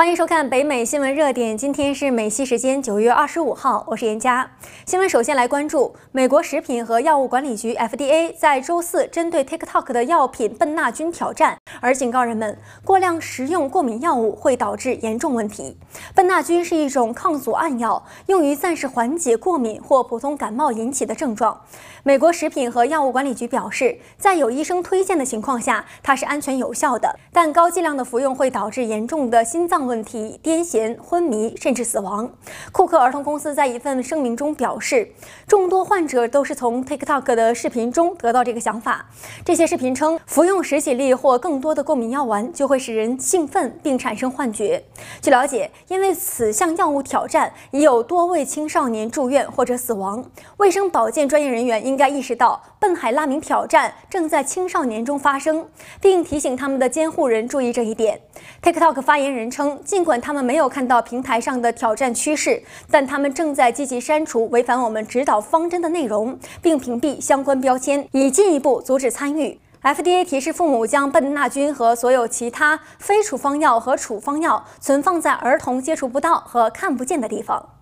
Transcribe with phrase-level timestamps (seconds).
[0.00, 1.58] 欢迎收看北美新闻热点。
[1.58, 4.50] 今天是美西时间九月二十五号，我是严佳。
[4.86, 15.76] 新闻首先来关注美国食品和药物管理局 （FDA） 在周四针对 TikTok 的药品笨纳菌挑战而警告人们，过量食用过敏药物会导致严重问题。
[16.14, 21.60] 笨纳菌是一种抗组胺药，用于暂时缓解过敏或普通感冒引起的症状。
[22.02, 32.30] 美国食品和药物管理局表示，在有医生推荐的情况下，它是安全有效的，但高剂量的服用会导致严重的心脏问题、癫痫、昏迷，甚至死亡。
[32.70, 35.10] 库克儿童公司在一份声明中表示，
[35.48, 39.06] 众多患者都是从 TikTok 的视频中得到这个想法。
[39.44, 44.84] 这些视频称，服用十几粒或更多的过敏药丸就会使人兴奋并产生幻觉。
[45.20, 50.24] 据了解，因为此项药物挑战，已有多位青少年住院或者死亡。
[50.58, 55.66] 卫生保健专业人员应该意识到，笨海拉明挑战正在青少年中发生，
[56.00, 58.20] 并提醒他们的监护人注意这一点。
[58.62, 69.58] TikTok 发言人称，尽管他们没有看到平台上的挑战趋势，但他们正在积极删除违反我们指导方针的内容，并屏蔽相关标签，以进一步阻止参与。
[69.82, 77.76] FDA 提示父母将笨纳菌和所有其他非处方药和处方药存放在儿童接触不到和看不见的地方。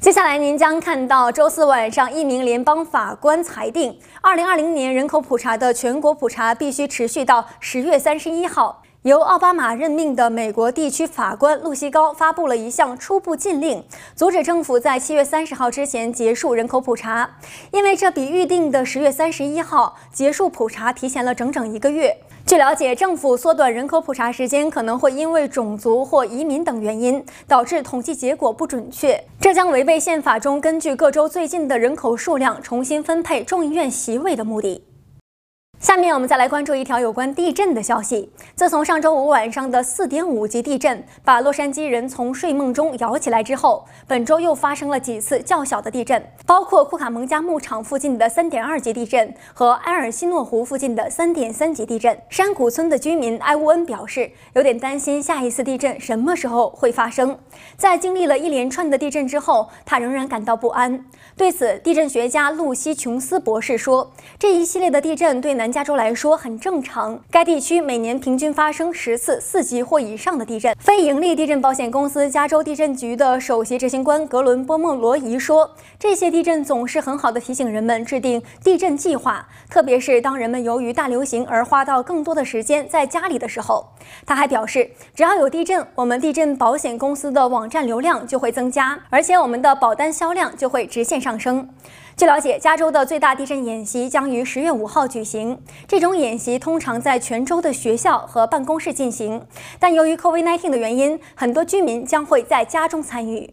[0.00, 8.82] 接下来，您将看到周四晚上，一名联邦法官裁定，2020年人口普查的全国普查必须持续到十月三十一号。
[9.04, 13.84] 由奥巴马任命的美国地区法官露西高发布了一项初步禁令，
[14.16, 17.28] 阻止政府在七月三十号之前结束人口普查，
[17.70, 22.16] 因为这比预定的十月三十一号结束普查提前了整整一个月。
[22.46, 34.82] 据了解，政府缩短人口普查时间可能会因为种族或移民等原因导致统计结果不准确，这将违背宪法中根据各州最近的人口数量重新分配众议院席位的目的。
[35.80, 38.30] 下面我们再来关注一条有关地震的消息。
[38.54, 52.18] 自从上周五晚上的四点五级地震把洛杉矶人从睡梦中摇起来之后，本周又发生了几次较小的地震，包括库卡蒙加牧场附近的三点二级地震和埃尔西诺湖附近的三点三级地震。
[52.30, 57.38] 山谷村的居民埃乌恩表示，有点担心下一次地震什么时候会发生。
[57.76, 61.04] 在经历了一连串的地震之后，他仍然感到不安。
[61.36, 67.20] 对此，地震学家露西·琼斯博士说：“这一系列的地震对南加州来说很正常。
[67.30, 83.86] 该地区每年平均发生十次四级或以上的地震。”非盈利地震保险公司加州地震局的首席执行官格伦·波莫罗伊说：“这些地震总是很好的提醒人们制定地震计划，特别是当人们由于大流行而花到更多的时间在家里的时候。”
[84.26, 91.68] 他还表示：“只要有地震，我们地震保险公司的网站流量就会增加，而且我们的保单销量就会直线上升。”
[92.16, 95.60] 据了解，加州的最大地震演习将于十月五号举行。
[95.88, 99.44] 这种演习通常在全州的学校和办公室进行，
[99.80, 103.52] 但由于 COVID-19 的原因，很多居民将会在家中参与。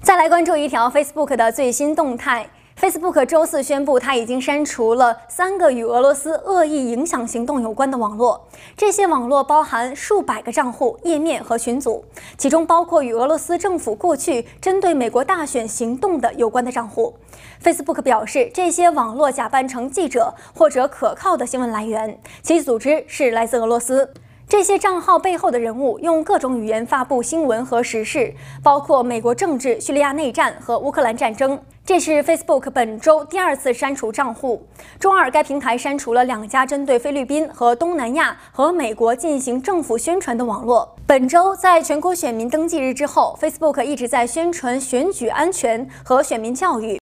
[0.00, 2.48] 再来关注一条 Facebook 的最新动态。
[2.80, 8.48] Facebook 周四宣布，它已经删除了三个与俄罗斯恶意影响行动有关的网络。
[8.76, 12.04] 这些网络包含数百个账户、页面和群组，
[12.36, 17.14] 其中包括与俄罗斯政府过去针对美国大选行动的有关的账户。
[17.62, 24.12] Facebook 表示，这些网络假扮成记者或者可靠的新闻来源，其组织是来自俄罗斯。
[24.52, 31.58] 这些账号背后的人物用各种语言发布新闻和时事，包括美国政治、叙利亚内战和乌克兰战争。
[31.86, 34.62] 这是 Facebook 本周第二次删除账户。
[35.00, 40.96] 周二，该平台删除了两家针对菲律宾和东南亚和美国进行政府宣传的网络。
[41.06, 47.01] 本周，在全国选民登记日之后，Facebook 一直在宣传选举安全和选民教育。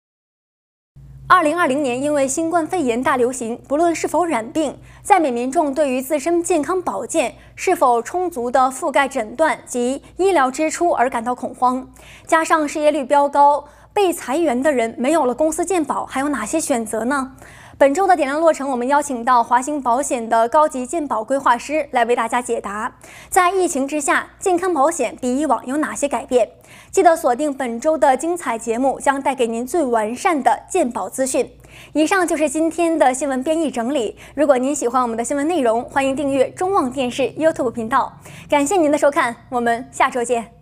[1.33, 11.89] 二零二零年，因为新冠肺炎大流行，不论是否染病，在美民众对于自身健康保健是否充足的覆盖诊断及医疗支出而感到恐慌，
[12.27, 17.31] 加上失业率飙高，被裁员的人没有了公司健保，还有哪些选择呢？
[17.81, 22.93] 本周的点亮落成，我们邀请到华兴保险的高级健保规划师来为大家解答，
[23.27, 26.47] 在疫情之下，健康保险比以往有哪些改变？
[26.91, 31.51] 记得锁定本周的精彩节目，将带给您最完善的健保资讯。
[31.93, 34.15] 以上就是今天的新闻编译整理。
[34.35, 38.13] 如果您喜欢我们的新闻内容，欢迎订阅中望电视 YouTube 频道。
[38.47, 40.60] 感谢您的收看，我们下周见。